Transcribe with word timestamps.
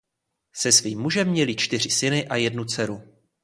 Se 0.53 0.71
svým 0.71 0.99
mužem 1.01 1.29
měli 1.29 1.55
čtyři 1.55 1.89
syny 1.89 2.27
a 2.27 2.35
jednu 2.35 2.65
dceru. 2.65 3.01